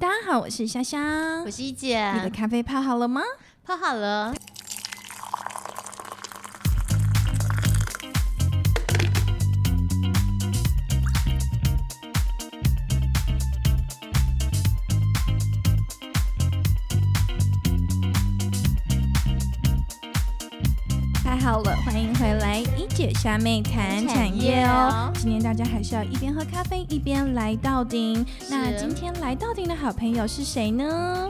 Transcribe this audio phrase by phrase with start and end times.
[0.00, 2.12] 大家好，我是香香，我是一姐。
[2.12, 3.20] 你的咖啡泡好了吗？
[3.64, 4.32] 泡好了。
[23.18, 25.10] 一姐虾妹谈产业哦。
[25.16, 28.24] 今天大家还是要一边喝咖啡一边来到顶。
[28.48, 31.28] 那今天来到顶的好朋友是谁呢？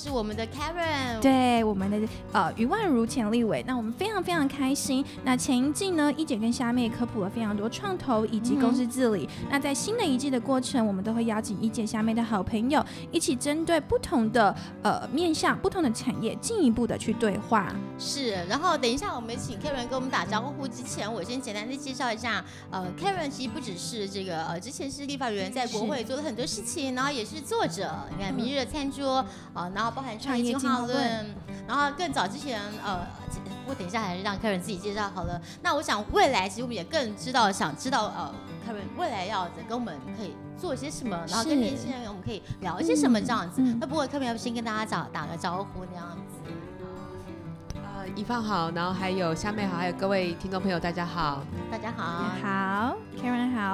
[0.00, 5.04] 就是我们的 Karen，对，我们的呃余万如钱立伟，那我们非常非常开心。
[5.24, 9.28] 那前一季呢，一姐跟虾妹科普了非常多创投以及公司治理。
[9.50, 12.82] 那在新的一季的过程，我们都会邀请一姐、虾妹的好朋友
[13.12, 17.70] 一起针对不同的呃面向、不同的产业，进一步的去对话。
[17.98, 29.22] 是，然后等一下我们请 Karen 跟我们打招呼之前，我先简单的介绍一下，呃，Karen 其实不只是这个呃之前是立法委员，在国会做了很多事情，然后也是作者，你看《明日的餐桌》
[29.58, 29.70] 啊。
[29.74, 31.34] 然后包含创业进化论，
[31.66, 33.06] 然后更早之前，呃，
[33.66, 35.40] 我等一下还是让客人自己介绍好了。
[35.62, 38.34] 那我想未来其实我们也更知道，想知道呃，
[38.66, 43.60] 客人未来要跟我们可以做些什么，然后跟年轻人我们可以聊一些什么这样子。
[43.80, 46.50] 那不过客人要先跟大家打打个招呼那样子。
[47.74, 52.96] 呃一放好，然后还有虾妹好，还有各位听众朋友，大家好，大家好，好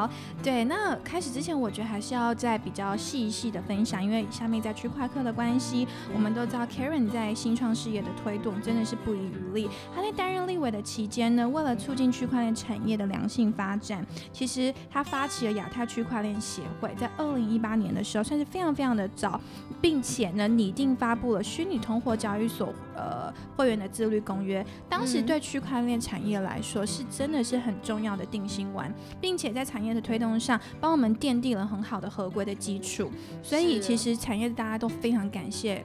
[0.06, 0.12] 好，
[0.42, 9.68] 对，那开始之前，我觉得还是要再比较细细的分享，因为下面在区块客的关系，我们都知道 Karen 在新创事业的推动真的是不遗余力。
[9.94, 19.40] 他在担任立委的期间呢，为了促进区块链产业的良性发展，其实他发起了亚太区块链协会，在二零一八年的时候，算是非常非常的早，
[19.80, 24.20] 并且呢拟定发布了虚拟通货交易所呃会员的自律。
[24.26, 33.10] 公约当时对区块链产业来说是真的是很重要的定心丸，并且在产业的推动上帮我们奠定了很好的合规的基础，
[33.42, 35.84] 所以其实产业大家都非常感谢。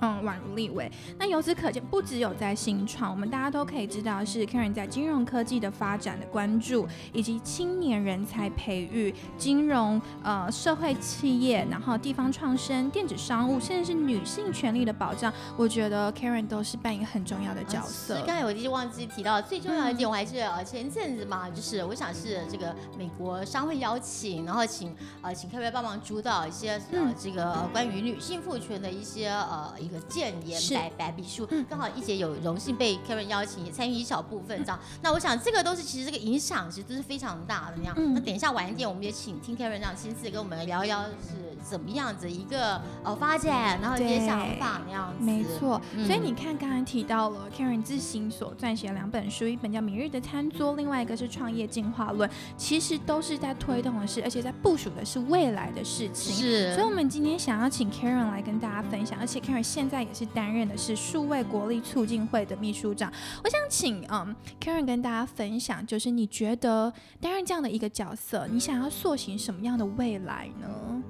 [0.00, 0.90] 嗯，宛如立伟。
[1.18, 18.22] 那由此可见，不只有在新创，我们大家都可以知道是 Karen 在金融科技的发展的关注，以及青年人才培育、金融呃社会企业，然后地方创生、电子商务，甚至是女性权利的保障，我觉得 Karen 都是扮演很重要的角色。
[18.26, 29.70] 刚才我已经忘记提到最重要的一点，我还是呃前一阵子嘛，就是我想是这个美国商会邀请，然后请呃请 Karen 帮忙主导一些呃这个关于女性赋权的一些呃。
[29.90, 34.78] 一个谏言白白笔书，刚好一姐有荣幸被 Karen 邀请，也参与一小部分这样。
[35.02, 38.14] 那我想这个都是其实这个影响其实都是非常大的那样。
[38.14, 41.50] 那等一下晚一点，我们也请听 Karen 这样亲自跟我们聊一聊是。
[41.62, 45.78] 怎么样子一个呃发展，然后一些想法那样子，没错。
[46.06, 56.34] 所以你看，刚刚提到了 Karen 自行所撰写两本书，一本叫《明日的餐桌》，另外一个是《创业进化论》，其实都是在推动的是，而且在部署的是未来的事情。
[56.34, 56.74] 是。
[56.74, 63.10] 所以，我们今天想要请 Karen 来跟大家分享，而且 Karen 现现在也是担任的是数位国力促进会的秘书长。
[63.42, 71.02] 我想请嗯 Karen 跟大家分享，就是你觉得担任这样的一个角色，你想要塑形什么样的未来呢？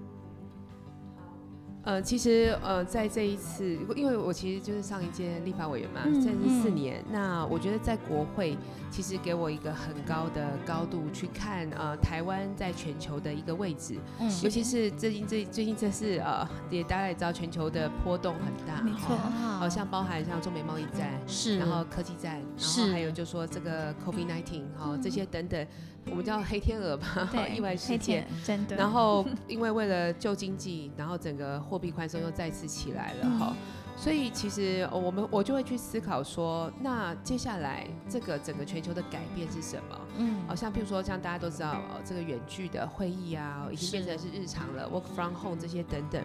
[1.83, 8.57] 呃，其实呃，在这一次，因为我其实就是上一届立法委员嘛，在这四年，那我觉得在国会
[8.91, 19.17] 其实给我一个很高的高度去看呃台湾在全球的一个位置，嗯，尤其是最近这最近这是呃也大家也知道全球的波动很大，没错，
[19.59, 25.67] 好像包含像中美贸易战是，然后科技战，然后还有就说这个 COVID nineteen 哈这些等等。
[26.07, 28.75] 我们叫黑天鹅吧， 意外事件，真的。
[28.75, 33.57] 然后因为为了救经济，然后整个货币宽松又再次起来了哈，
[34.01, 40.01] 所以其实我们我就会去思考说，那接下来这个整个全球的改变是什么？
[40.17, 46.25] 嗯，好像譬如说，像大家都知道，这个远距的会议啊，已经变成是日常了，work from home 这些等等。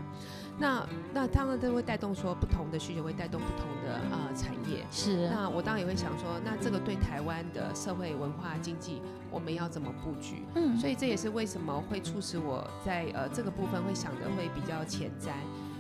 [0.58, 4.86] 那那当然都会带动说不同的需求，会带动不同的呃产业。
[4.90, 5.28] 是。
[5.28, 10.46] 那我当然也会想说，那这个对台湾的社会文化经济，我们要怎么布局？
[10.56, 10.80] 嗯。
[10.80, 15.31] 所以这也是为什么会促使我在呃这个部分会想的会比较前瞻。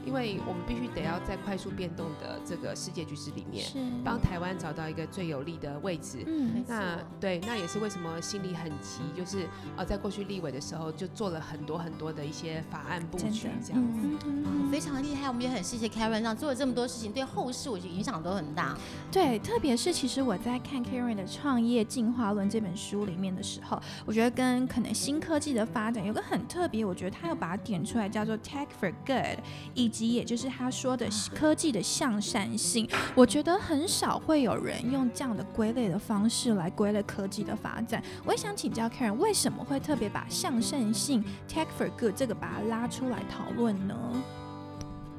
[0.05, 3.65] 因为我们必须得要在快速变动的这个世界局势里面，
[4.03, 6.23] 帮台湾找到一个最有利的位置。
[6.27, 14.27] 嗯，那对，那也是为什么心里很急，就是呃，在过去立委的时候就做了很多很多的一些法案布局，这样子，
[14.71, 15.27] 非常厉害。
[15.27, 18.77] 我们也很谢谢 Karen，让做了这么多事情，对后世我觉得影响都很大。
[19.11, 29.39] 对，特别是其实我在看 Karen 的《创业进化论》这本书里面的时候，我觉得跟可能新科技的发展有个很特别，我觉得他要把它点出来，叫做 Tech for Good，
[29.73, 38.03] 以及也就是他说的科技的向善性，我觉得很少会有人用这样的归类的方式来归类科技的发展。
[38.25, 43.95] 我也想请教 Karen，为什么会特别把向善性 Tech for Good 这个把它拉出来讨论呢？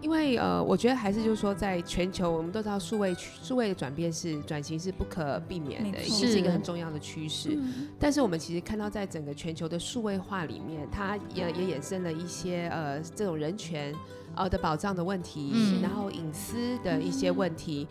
[0.03, 3.13] 因为呃，我觉得还是就是说，在全球，我们都知道数位
[3.43, 7.59] 数位的转变是转型是不可避免的，是一个很重要的趋势。
[7.99, 13.93] 但是我们其实看到，在整个全球的数位化里面，它也也衍生了一些呃这种人权
[14.37, 17.89] 呃的保障的问题，然后隐私的一些问题。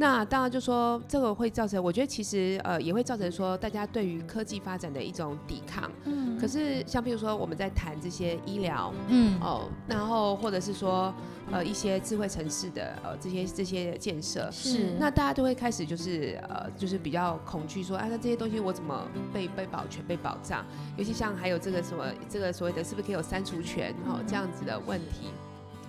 [0.00, 5.90] 那当然就说这个会造成，我觉得其实呃也会造成说大家对于科技发展的一种抵抗。
[6.04, 6.38] 嗯。
[6.38, 11.12] 可是像比如说我们在谈这些医疗，嗯哦，然后或者是说
[11.50, 14.94] 呃一些智慧城市的呃这些这些建设，是。
[15.00, 20.64] 那大家都会开始就是呃就是比较恐惧说，啊那这些东西我怎么被被保全被保障？
[20.96, 25.32] 尤其像还有这个什么这个所谓的是不是可以有删除权哦这样子的问题。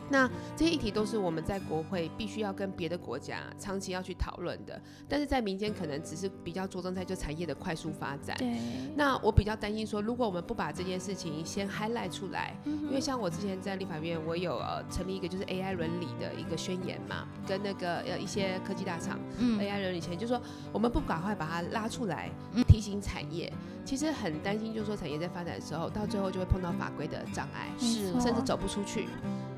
[0.10, 8.36] 那这些议题都是我们在国会必须要跟别的国家长期要去讨论的，但是在民间可能只是比较着重在就产业的快速发展。
[8.38, 8.58] 对。
[8.96, 20.42] 那我比较担心说，如果我们不把这件事情先 highlight 出来，因为像我之前在立法院，我有呃成立一个就是 AI 伦理的一个宣言嘛，跟那个呃一些科技大厂，AI 伦理前，就是说
[20.74, 22.30] 我们不赶快把它拉出来，
[22.68, 23.52] 提醒产业，
[23.86, 29.08] 其实很担心，就是说产业在发展的时候，到最后就会碰到法规的障碍，是，甚至走不出去。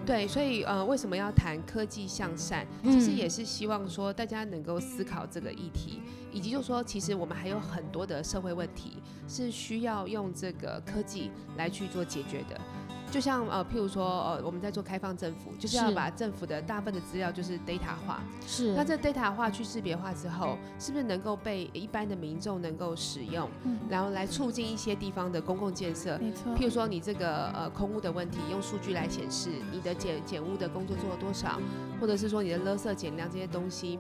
[0.03, 2.65] 对，所以呃，为什么要谈科技向善？
[2.83, 6.01] 其实也是希望说大家能够思考这个议题，
[6.31, 12.59] 以及就说其实我们还有很多的社会问题是需要用这个科技来去做解决的。
[13.11, 18.21] 就像呃，譬如说呃，我们在做开放政府，就是要把政府的大部分的资料就是 data 化。
[18.47, 18.73] 是。
[18.73, 23.49] 那这 data 化去识别化之后，是不是能够被一般的民众能够使用？
[23.65, 23.77] 嗯。
[23.89, 26.17] 然后来促进一些地方的公共建设。
[26.19, 26.55] 没错。
[26.55, 31.59] 譬如说你这个呃空屋的问题，用数据来显示你的减减污的工作做了多少，
[31.99, 33.99] 或者是说你的垃圾减量这些东西。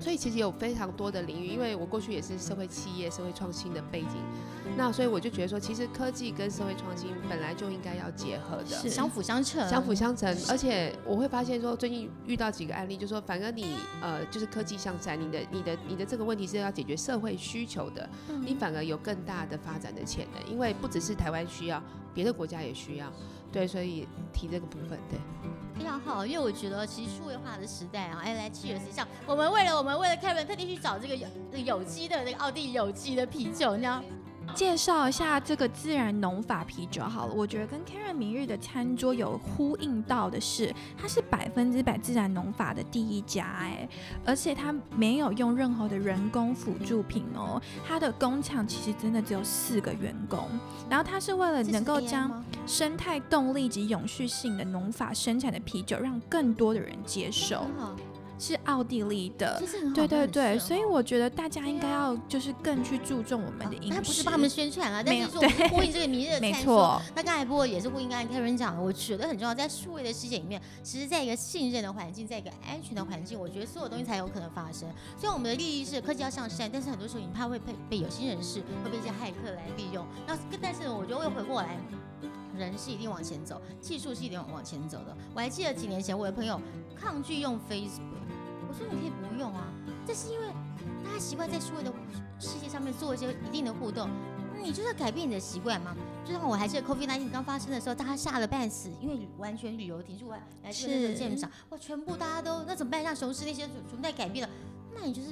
[0.00, 4.16] 所以其实有非常多的领域，因为我过去也是社会企业、社会创新的背景，
[4.76, 10.28] 那所以我就觉得说，其实科技跟社会创新本来就应该要结合的，相辅相成，相辅相成。
[10.48, 18.08] 而且我会发现说，最近遇到几个案例，就说反而你呃，就是科技向善，你的、你的、你的这个问题是要解决社会需求的，
[18.44, 21.82] 你反而有更大的发展的潜能，因为不只是台湾需要，
[22.12, 23.12] 别的国家也需要。
[23.52, 25.18] 对，所以提这个部分，对，
[25.76, 31.28] 非常好，因为我觉得其实数位化的时代啊，哎，来七月十像我们为了我们为了 Kevin 特地去找这个有
[31.64, 34.02] 有机的那个奥地利有机的啤酒，你知道。
[34.54, 43.88] 介绍一下这个自然农法啤酒好了，我觉得跟 Karen 明日的餐桌有呼应到的是，它是百分之百自然农法的第一家哎，
[44.24, 50.48] 而且它没有用任何的人工辅助品哦，它的工厂其实真的只有四个员工，
[50.88, 57.66] 然后它是为了能够将生态动力及永续性的农法生产的啤酒，让更多的人接受。
[58.38, 59.62] 是奥地利的，
[59.94, 63.94] 对对对，所以我觉得大家应该要就是更去注重我们的饮食。
[63.94, 65.40] 他不是帮他们宣传啊，但是说
[65.70, 67.00] 呼应这个明日的没错。
[67.14, 74.90] 那刚才不过也是呼应刚才 Karen 讲的，我觉得很重要，在数位的世界里面，其实在一个信任的环境，在一个安全的环境，我觉得所有东西才有可能发生。
[75.16, 80.04] 虽然我们的利益是科技要向善，但是很多时候你怕会被被有心人士会被一些骇客来利用。
[80.26, 81.78] 那但是我觉得会回过来，
[82.56, 85.16] 人是一定往前走，技术是一定往前走的。
[85.34, 86.60] 我还记得几年前我的朋友
[86.96, 88.23] 抗拒用 Facebook。
[88.76, 89.66] 说你可以不用啊，
[90.06, 90.46] 这是因为
[91.04, 91.92] 大家习惯在数位的
[92.38, 94.08] 世界上面做一些一定的互动，
[94.62, 95.94] 你就是要改变你的习惯嘛。
[96.24, 103.02] 就像我还记得 COVID-19 刚发生的时候，大家吓得半死，因为完全旅游停住，来来这个鉴赏，哇，全部大家都那怎么办？
[103.02, 104.54] 像雄狮那些存在改变了，
[104.94, 105.28] 那你就是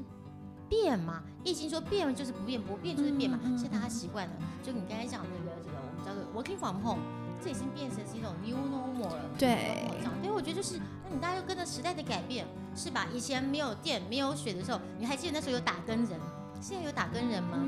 [0.68, 1.22] 变嘛。
[1.44, 3.38] 易经说变就是不变，不变就是变嘛。
[3.42, 7.02] 现在大家习惯了，就你刚才讲那个这个我们叫做 working from home。
[7.44, 9.24] 这已经变成是一种 new normal 了。
[9.36, 9.84] 对，
[10.22, 12.46] 所以我觉得就是，那你大家就跟着时代的改变，
[12.76, 13.06] 是吧？
[13.12, 16.20] 以前没有电、没有水的时候，你还记得那时候有打更人？
[16.60, 17.58] 现在有打更人吗？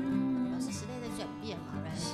[0.59, 0.84] 是时代在转
[1.45, 1.73] 变嘛。
[1.97, 2.13] 是，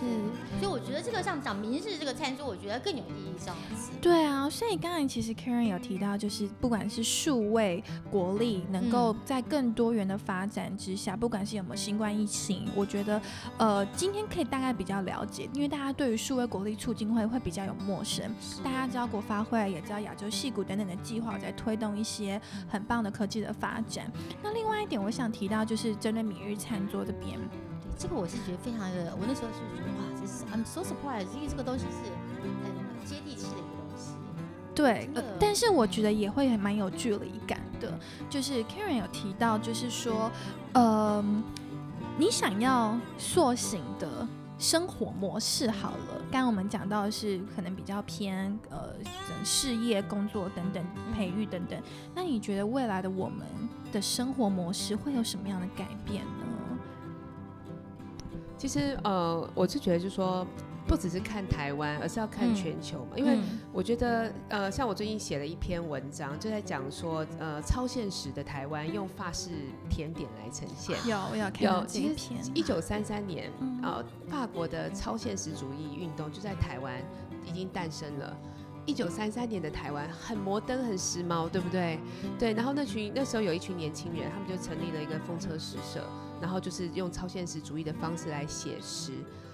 [0.60, 3.92] 所以我觉得这个像讲明日这个餐桌，我觉得更有意义这样子。
[4.00, 13.20] 对啊，所以刚才其实 Karen 有提到，就是不管是数位国力能够在更多元的发展之下，不管是有没有新冠疫情，我觉得
[13.58, 18.32] 呃今天可以大概比较了解，因为大家对于数位国力促进会会比较有陌生，
[18.64, 24.12] 大家知道国发会，也知道亚洲戏骨等等的计划在推动一些很棒的科技的发展。
[24.44, 27.40] 那另外一点，我想提到就是针对明日餐桌这边。
[28.02, 32.10] 这个我是觉得非常的，我那时候是觉得哇，这是 I'm so surprised，因为这个东西是
[32.64, 34.14] 很接地气的一个东西。
[34.74, 37.94] 对，呃但是我觉得也会蛮有距离感的。
[38.28, 40.32] 就是 Karen 有提到，就是说，
[40.74, 41.24] 呃，
[42.18, 44.28] 你想要塑形的。
[44.58, 46.22] 生活模式好了。
[46.32, 48.94] 刚刚我们讲到的是可能比较偏呃
[49.44, 51.82] 事业、工作等等培育等等，
[52.14, 53.48] 那你觉得未来的我们
[53.92, 56.46] 的生活模式会有什么样的改变呢？
[58.62, 60.46] 其实呃，我是觉得就是说。
[60.88, 63.12] 不只是看台湾，而是要看全球嘛。
[63.16, 63.38] 因为
[63.72, 69.52] 我觉得，呃，像我最近写了一篇文章，就在讲说，呃，超现实的台湾用法式
[69.90, 70.98] 甜点来呈现。
[71.08, 72.42] 有，我有看到这篇。
[72.54, 73.50] 一九三三年，
[73.84, 77.00] 呃，法国的超现实主义运动就在台湾
[77.46, 78.36] 已经诞生了。
[78.86, 82.00] 一九三三年的台湾很摩登、很时髦，对不对？
[82.40, 82.54] 对。
[82.54, 86.04] 然后那群那时候有一群年轻人，他们就成立了一个风车诗社，
[86.42, 89.14] 然后就是用超现实主义的方式来写诗。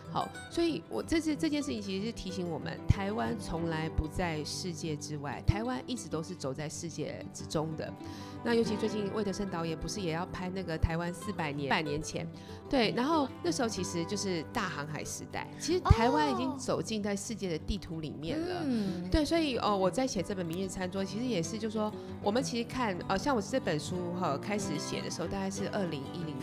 [0.09, 7.93] 好，所以我这次这件事情其实是提醒我们，台湾从来不在世界之外，台湾一直都是走在世界之中的。
[8.41, 12.25] 那尤其最近魏德胜导演不是也要拍那个台湾四百年百年前？
[12.69, 18.61] 对，然后那时候其实就是大航海时代，其实台湾已经走进在世界的地图里面了。
[18.63, 21.91] 嗯，对，所以哦，我在写这本《明日餐桌》，其实也是就说，
[22.23, 26.36] 我们其实看，呃，像我这本书哈开始写的时候，大概是二零一零年。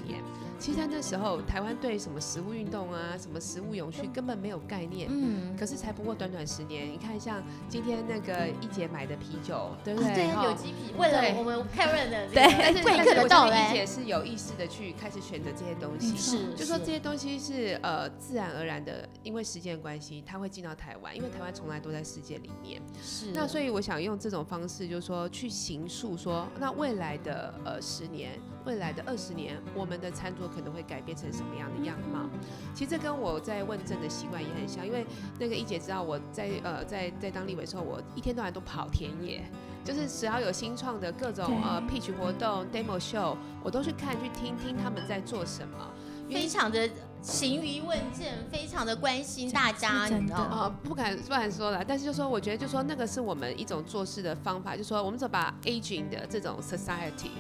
[0.65, 5.09] 其实，在那时候，台湾对什么食物运动啊，什么食物永续根本没有概念。
[5.11, 5.55] 嗯。
[5.59, 10.15] 可是才不过短短十年，你看像今天那个一姐买的啤酒，对不对？
[10.15, 16.17] 对，有机啤，为了我们 Karen 的对，但是贵客的到来，一姐是有意识的去开始选择这些东西。
[16.17, 16.55] 是。
[16.55, 22.81] 就说这些东西是呃自然而然的，因为时间的关系，它会进到台湾，因为台湾从来都在世界里面。
[23.03, 23.33] 是。
[23.35, 28.41] 那所以我想用这种方式，就是说去形塑说，那未来的呃十年。
[28.65, 32.29] 未来的二十年，我们的餐桌可能会改变成什么样的样貌？
[32.75, 35.07] 其实这跟我在问政的习惯也很像，因为
[35.39, 39.45] 那个一姐知道我在呃在在当立委的时候，我一天到晚都跑田野，
[39.85, 45.91] 就是只要有新创的各种呃 pitch 活动、demo show，我都去看去听听他们在做什么，
[46.31, 46.89] 非常的
[47.21, 50.75] 勤于问政，非常的关心大家，你知道吗？
[50.83, 57.31] 不敢不敢说了，但是就说我觉得就说那个是我们一种做事的方法，就说我们怎么把 aging 的这种 society。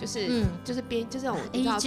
[0.00, 1.78] 就是就是编就这种你看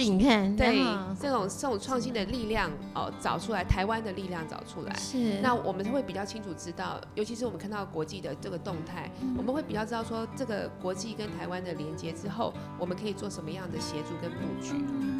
[0.56, 0.78] 对
[1.20, 5.40] 这种这种创新的力量哦找出来台湾的力量找出来是。
[5.42, 14.70] 那我们会比较清楚知道，尤其是我们看到国际的这个动态，我们会比较知道说这个国际跟台湾的连接之后，我们可以做什么样的协助跟布局，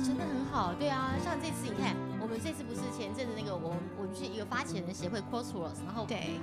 [0.04, 6.38] 真的很好，对啊，像这次你看，我们这次不是前阵子那个我我们是一个发起人协会 Crossroads，然后对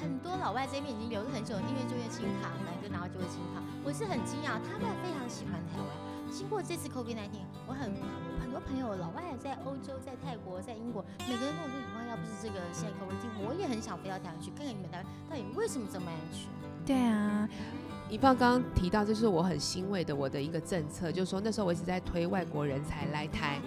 [0.00, 3.62] 很多老外这边已经留了很久，因为就业清卡，来就拿到就业清卡。
[3.84, 5.88] 我是很惊讶，他们非常喜欢台湾。
[6.30, 7.94] 经过这次 COVID-19，我很
[8.40, 16.50] 很多朋友，老外在欧洲、在泰国、在英国，每个人跟我说：“以后要不是这个现在 COVID-19，我也很想飞到台湾去看看你们台湾到底为什么这么安全。”
[16.84, 17.48] 对啊。
[18.10, 23.60] 一棒刚刚提到，这是我很欣慰的，我的一个政策，就是说那时候我一直在推外国人才来台，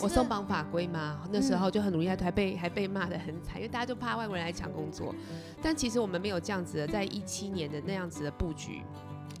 [0.00, 5.14] 我松绑法规嘛，那时候就很努力在推，被还被骂的很惨，因为大家就怕外国人来抢工作。
[5.60, 8.82] 但其实我们没有这样子的，在一七年的那样子的布局。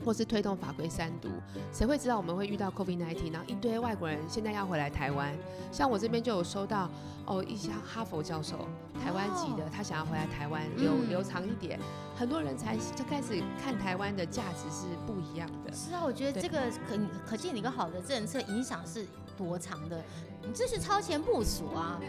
[0.04, 1.28] 或是推动法规三读，
[1.72, 3.32] 谁会知道我们会遇到 COVID-19？
[3.32, 5.34] 然后一堆外国人现在要回来台湾，
[5.70, 6.88] 像我这边就有收到
[7.26, 8.66] 哦，一些哈佛教授，
[9.02, 11.78] 台湾籍的，他想要回来台湾留留长一点，
[12.16, 15.72] 很多人才就开始看台湾的价值是不一样的。
[15.72, 16.98] 是啊，我觉得这个可
[17.30, 20.02] 可见你一个好的政策影响是多长的，
[20.42, 22.00] 你这是超前部署啊。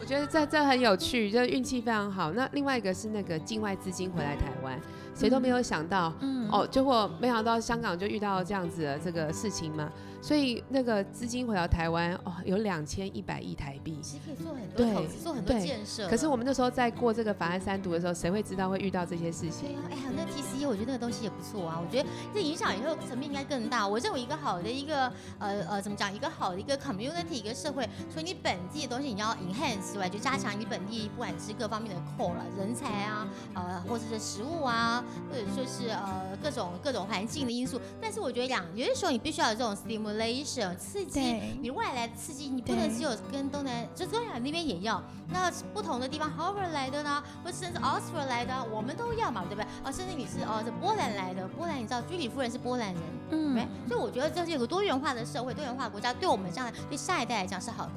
[0.00, 2.32] 我觉得这这很有趣，就运气非常好。
[2.32, 4.78] 那另外一个是那个境外资金回来台湾。
[5.14, 6.12] 谁都没有想到，
[6.48, 9.90] 哦，结果没想到香港就遇到这样子的这个事情嘛。
[10.20, 16.08] 所以那个资金回到台湾哦，有两千一百亿台币，其实可以做很多投资，做很多建设。
[16.08, 19.68] 可是我们那时候在过这个法案三读的时候，谁会知道会遇到这些事情？
[19.68, 21.80] 对啊，哎呀，那 TCE 我觉得那个东西也不错啊。
[21.80, 23.86] 我觉得这影响以后层面应该更大。
[23.86, 25.06] 我认为一个好的一个
[25.38, 37.80] 呃呃怎么讲，一个好的一个 community 一个社会，除了你本地的东西你要 enhance 之外，就加强你本地不管是各方面的 core 了，人才啊，呃或者是食物啊，或者说是呃各种各种环境的因素。
[38.00, 39.74] 但是我觉得两有些时候你必须要有这种
[40.08, 40.76] stimulation。
[40.76, 41.20] 刺激
[41.60, 45.02] 你外来的刺激，你不能只有跟东南，就东南那边也要。
[45.30, 49.64] 那不同的地方，Harvard 来的呢，或甚至 Oxford 来的，我们都要嘛，对不对？
[49.84, 57.92] 哦，甚至你是哦，是波兰来的，波兰你知道居里夫人是波兰人，嗯，所以我觉得这是有个多元化的社会，多元化国家，对我们将来对下一代来讲是好的。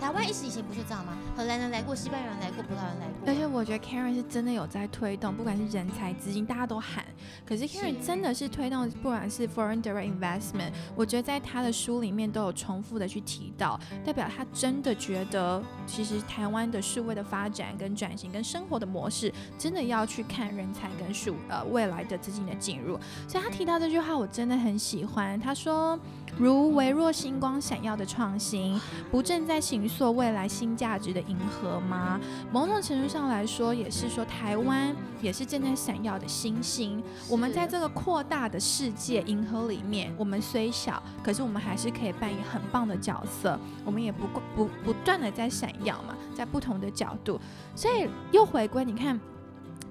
[0.00, 1.16] 台湾一直以前不是这样吗？
[1.36, 3.26] 荷兰人来过，西班牙人来过，葡萄牙人来过。
[3.26, 7.04] 而且我觉得 Karen 是真的有在推动，不管是人才、资金，大家都喊。
[7.46, 22.98] 可是 Karen 真的是推动，不管是 foreign direct investment，我觉得在他的书里面都有重复的去提到，代表他真的觉得，其实台湾的数位的发展跟转型跟生活的模式，真的要去看人才跟数呃未来的资金的进入。
[23.26, 25.38] 所以他提到这句话，我真的很喜欢。
[25.40, 25.98] 他说，
[26.36, 28.78] 如微弱星光闪耀的创新，
[29.10, 29.85] 不正在醒。
[29.86, 32.20] 形塑未来新价值的银河吗？
[32.50, 37.00] 某种程度上来说，也是说台湾也是正在闪耀的星星。
[37.28, 43.56] 我们在这个扩大的世界银河里面，我们虽小，可是我们还是可以扮演很棒的角色。
[43.84, 44.26] 我们也不
[44.56, 47.40] 不不断的在闪耀嘛，在不同的角度，
[47.76, 49.20] 所以又回归，你看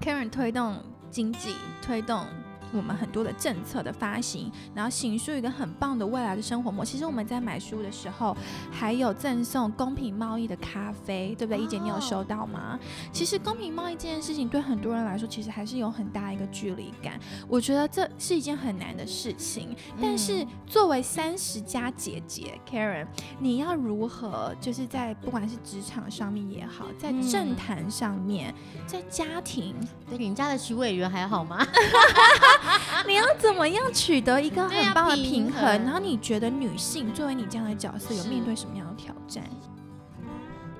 [0.02, 0.76] ，Karen 推动
[1.10, 2.26] 经济，推动。
[2.72, 6.92] 我们很多的政策的发行，然后行述一个很棒的未来的生活模式。
[6.92, 8.36] 其实我们在买书的时候，
[8.70, 11.62] 还有赠送公平贸易的咖啡，对不对？
[11.62, 12.78] 一姐，你有收到吗？
[13.12, 17.20] 其实公平贸易这件事情对很多人来说，其实还是有很大一个距离感。
[17.48, 19.76] 我觉得这是一件很难的事情。
[20.00, 23.06] 但是作为三十加姐姐 Karen，
[23.38, 28.54] 你要如何就是在不管是职场上面也好，在政坛上面，
[28.86, 29.74] 在家庭，
[30.08, 31.66] 对你家的徐委员还好吗？
[33.06, 35.62] 你要怎么样取得一个很棒的平衡？
[35.84, 39.42] 然后你觉得女性作为你这样的角色，有面对什么样的挑战？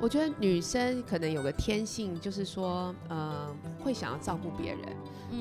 [0.00, 4.80] 我觉得女生可能有个天性，就是说，呃，会想要照顾别人。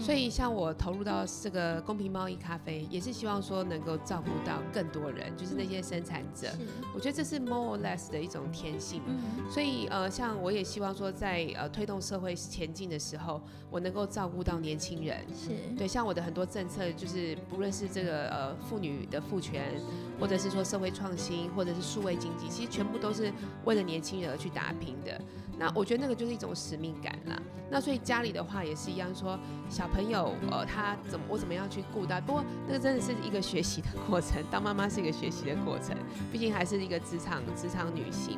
[0.02, 6.48] 所以，像我投入到这个公平贸易咖啡，也是希望说能够照顾到更多人，就是那些生产者。
[6.94, 9.02] 我觉得这是 more or less 的一种天性。
[9.48, 15.24] 所以，呃，像我也希望说，在呃推动社会前进的时候，我能够照顾到年轻人。
[15.36, 19.80] 是对，像我的很多政策，就是不论是这个呃妇女的赋权，
[20.20, 23.32] 或者是说社会创新，或者是数位经济，其实全部都是
[23.66, 25.20] 为了年轻人而去去打拼的。
[25.58, 27.42] 那我觉得那个就是一种使命感啦。
[27.72, 32.22] 那所以家里的话也是一样，说小朋友呃他怎么我怎么样去顾他？
[32.22, 35.98] 不过那个真的是一个学习的过程，当妈妈是一个学习的过程，
[36.32, 38.38] 毕竟还是一个职场职场女性。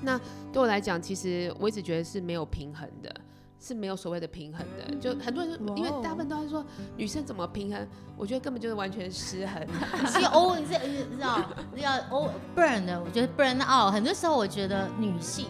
[0.00, 0.18] 那
[0.52, 3.14] 对我来讲，其实我一直觉得是没有平衡的，
[3.64, 4.94] 是没有所谓的平衡的。
[4.96, 6.64] 就很多人因为大部分都在说
[6.96, 9.66] 女生怎么平衡，我觉得根本就是完全失衡。
[10.12, 10.74] 其实哦，你知
[11.20, 11.40] 道
[11.76, 13.92] 要哦 burn 的，我觉得 burn out。
[13.94, 15.46] 很多时候我觉得女性。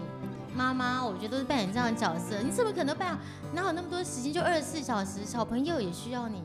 [0.56, 2.40] 妈妈，我觉得都是扮演这样的角色。
[2.40, 3.18] 你怎么可能扮演？
[3.54, 4.32] 哪有那么多时间？
[4.32, 6.44] 就二十四小时，小朋友也需要你，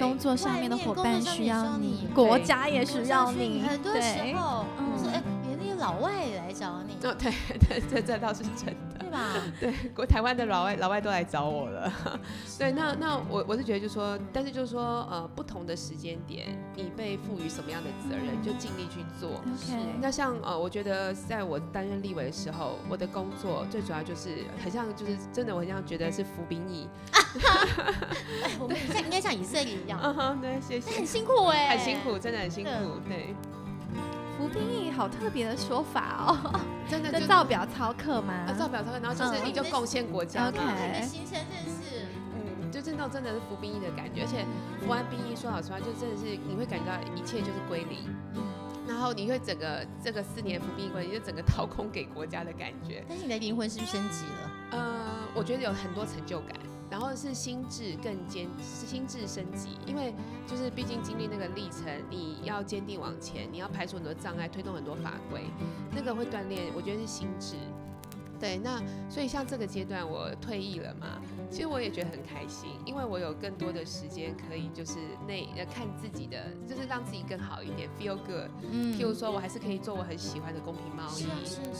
[0.00, 3.62] 工作上面的伙伴需要你，国家也需要你。
[3.62, 4.64] 很多时候，
[4.98, 5.22] 说哎，连那些
[5.84, 6.94] 老外也来找你。
[7.06, 7.30] 哦，对
[7.68, 9.04] 对，这这倒是真的。
[9.60, 11.92] 对， 国台湾的老外老外都来找我了。
[12.58, 19.30] 对，那那我我是觉得，就说，但是就是说，呃，不同的时间点，你被赋予什么样的责任，就尽力去做。
[19.56, 19.72] 是。
[20.00, 26.88] 那像呃，我觉得在我担任立委的时候，我的工作最主要就是很像，就是真的，我很像觉得是服兵役。
[28.58, 30.00] 我们像应该像以色列一样。
[30.02, 30.90] 嗯哼，对，谢谢。
[30.96, 31.76] 很辛苦哎。
[31.76, 32.70] 很辛苦，真的很辛苦。
[33.08, 33.34] 对。
[34.36, 38.46] 服兵役好特别的说法哦， 真的就造表操课吗？
[38.58, 40.48] 造表操课，然后就是你就贡献国家。
[40.48, 40.58] OK，
[41.02, 44.44] 行程认识，嗯，就是那种真的是服兵役的感觉，而且
[44.80, 48.08] 服完兵役，说老实话，就真的是你会感觉到一切就是归零，
[48.86, 53.04] 然后你会整个这个四年服兵役过，你就整个掏空给国家的感觉。
[53.08, 54.50] 但是你的灵魂是不是升级了？
[54.72, 54.80] 呃，
[55.34, 56.56] 我觉得有很多成就感。
[56.94, 60.14] 然后是心智更坚，心智升级，因为
[60.46, 65.40] 就是毕竟经历那个历程，你要坚定往前，你要排除很多障碍，推动很多法规，
[65.92, 67.56] 那个会锻炼，我觉得是心智。
[68.38, 68.80] 对，那
[69.10, 74.94] 所以像这个阶段我退役了嘛，其实我也觉得很开心，因为我有更多的时间可以就是
[75.26, 78.48] 内呃看自己的，就是让自己更好一点，feel good。
[78.70, 81.26] 嗯，譬如说我还是可以做我很喜欢的公平贸易，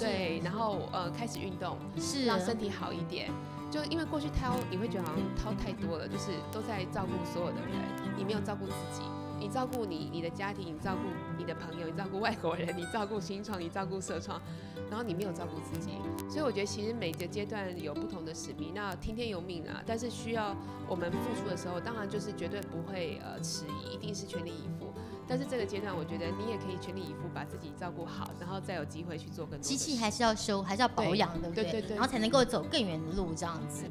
[0.00, 3.30] 对，然后呃开始运动，是让身体好一点。
[3.74, 7.74] 就因为过去掏，你会觉得好像掏太多了，就是都在照顾所有的人，
[8.16, 9.02] 你没有照顾自己。
[9.38, 11.02] 你照顾你你的家庭，你照顾
[11.36, 14.40] 你的朋友，你照顾外国人，你照顾新创，你照顾社创，
[14.88, 15.92] 然后你没有照顾自己。
[16.30, 19.82] 所以我觉得其实每个阶段有不同的使命，那听天由命啊。
[19.86, 20.56] 但是需要
[20.88, 24.92] 我们付出的时候，当然就是绝对不会呃迟疑，一定是全力以赴。
[25.26, 29.62] 但是这个阶段，我觉得你也可以全力以赴，把自己照顾好，然后再有机会去做更多。
[29.62, 31.64] 机器还是要修，还是要保养，对不对？
[31.64, 31.96] 对对对。
[31.96, 33.84] 然后才能够走更远的路，这样子。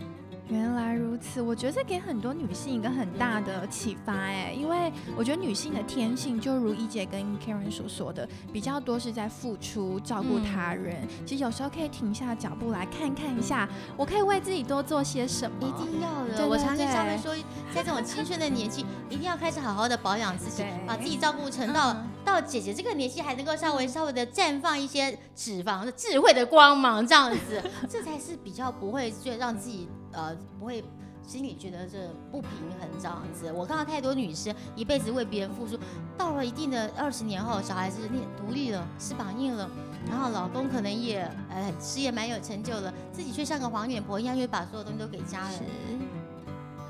[0.49, 11.08] 原来如此，我觉得这给很多女性一个很大的启发哎，因为我觉得女性的天性就如一姐跟 Karen 所说的，比较多是在付出、照顾他人。
[11.25, 15.56] 其实有时候可以停下脚步来看看一下，我可以为自己多做些什么。
[15.65, 17.34] 一定要的，我常跟他们说，
[17.73, 29.88] 在这种青春的年纪，一定要开始好好的保养自己，把自己照顾成到到姐姐这个年纪还能够稍微稍微的绽放一些脂肪的智慧的光芒，这样子， 这才是比较不会就让自己。
[30.13, 30.84] 呃，不会
[31.26, 33.52] 心里觉得这不平衡这样子。
[33.52, 35.78] 我看到太多女生一辈子为别人付出，
[36.17, 39.69] 到了一定的二十年后，小孩子念独立了，翅膀硬了，
[40.10, 45.62] 然后老公可能也呃事业蛮有成就了，自己却像个黄脸婆一样，又把所有东西都给家人。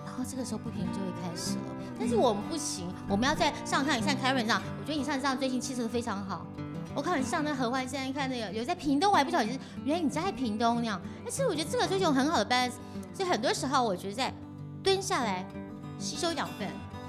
[0.06, 1.64] 然后这个时候不平衡就会开始了。
[2.00, 6.46] 但是我们不行，我们要在上上你像 Karen 这样，我觉得你像这样最近气色非常好。
[6.96, 9.46] 我看你上那合欢现在，看那个有在屏东，我还不晓得
[9.84, 11.02] 原来你在屏东那样。
[11.28, 12.74] 其实我觉得这个追求很好的 balance，
[13.14, 14.34] 所以很多时候我觉得在
[14.84, 15.46] 蹲下来
[15.98, 16.68] 吸收养分，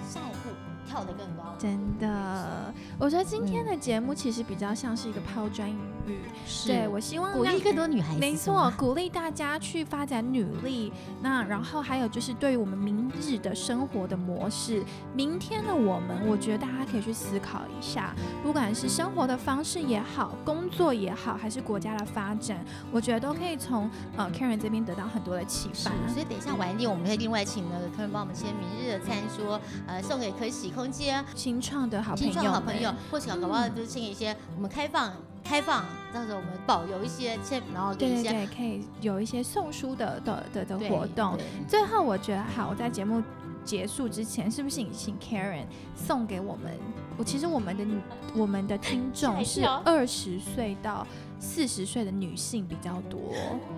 [0.09, 0.49] 下一步
[0.95, 1.43] 跳得更高。
[1.59, 5.77] 真的，我觉得今天的节目其实比较像是一个抛砖引
[6.07, 6.21] 玉。
[6.67, 10.93] 对我希望鼓励更多女孩子，没错，鼓励大家去发展女力。
[11.21, 25.91] 那然后还有就是对于我们明日的生活的模式，明天的我们，我觉得大家可以去思考一下，不管是生活的方式也好，工作也好，还是国家的发展，我觉得都可以从呃 Karen 这边得到很多的启发。
[26.13, 31.25] 所以等一下晚一点，我们会另外请那个 Karen 帮我们签明日的餐桌，呃，送给可喜空间。
[31.35, 41.39] 新创的好朋友，新创好朋友，或者搞不好就是签一些我们开放开放，到时候我们保留一些签，然后对对对，可以有一些送书的的的的活动。
[41.67, 43.23] 最后我觉得好，我在节目
[43.65, 45.65] 结束之前，是不是请 Karen
[45.97, 46.71] 送给我们？
[47.17, 47.87] 我其实我们的
[48.35, 51.07] 我们的听众是二十岁到
[51.39, 53.19] 四十岁的女性比较多。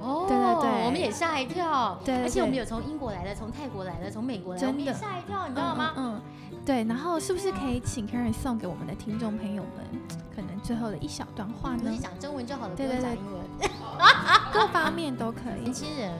[0.01, 5.93] 哦，对对对，我们也吓一跳，对，而且我们有从英国来的，从泰国来的，从美国来的，我们也吓一跳，你知道吗？
[5.97, 6.21] 嗯。
[6.65, 9.85] 对，然后是不是可以请 Karen 送给我们的听众朋友们，
[10.35, 11.91] 可能最后的一小段话呢？
[11.91, 13.71] 你讲中文就好了，对对对，英文，
[14.53, 15.63] 各方面都可以。
[15.63, 16.13] 年轻人，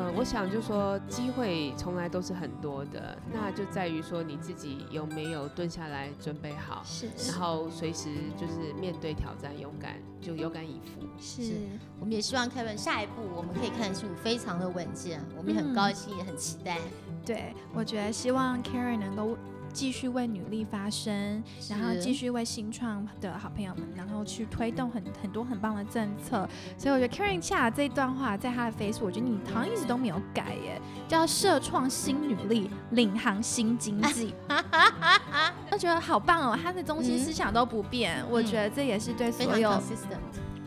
[0.00, 11.06] 呃，我想就说机会从来都是很多的，那就在于说你自己有没有蹲下来准备好，是，然后随时就是面对挑战，勇敢就勇敢以赴。
[11.20, 11.52] 是，
[11.98, 16.78] 我们也希望 Kevin 下一步我们可以看出非常的稳健，我们也很高兴，也很期待。
[17.26, 19.36] 对，我觉得希望 Karen 能够
[19.72, 26.48] 继续为女力发声，然后继续为新创的好朋友们，然后去推动很很多很棒的政策。
[26.76, 34.34] 所以我觉得 Karen 下这段话在他的 face，我觉得你好像一直都没有改耶，叫社创新女力，领航新经济。
[35.72, 38.24] 我觉得好棒哦，他的中心思想都不变。
[38.28, 39.80] 我觉得这也是对所有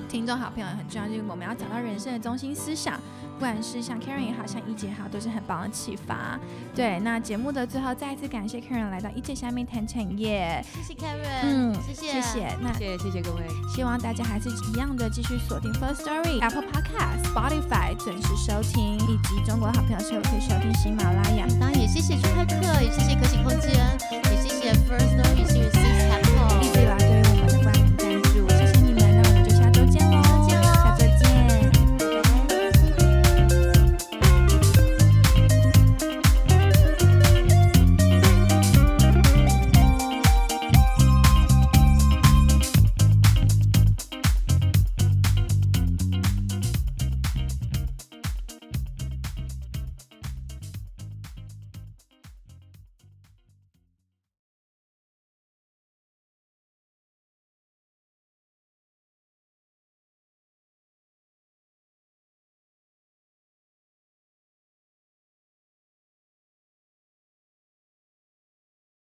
[0.10, 3.00] 听众好朋友很重要，就是我们要找到人生的中心思想。
[3.44, 6.40] 不管是像 Karen 也好，像一姐也好，都是很棒的启发。
[6.74, 13.42] 对，那节目的最后再一次感谢 Karen 来到一姐下面谈产业，谢谢 Karen，嗯，谢谢，谢谢，那谢谢谢谢各位，
[13.76, 21.46] 希望大家还是一样的继续锁定 First Story、Apple Podcast、Spotify 准时收听，以及中国好朋友是否可以收听喜马拉雅。
[21.60, 23.74] 当然也谢谢朱开课，也谢谢可喜空间，
[24.10, 25.43] 也谢谢 First Story。